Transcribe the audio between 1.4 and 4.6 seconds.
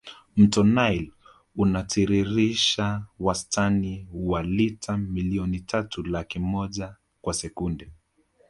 unatiririsha wastani wa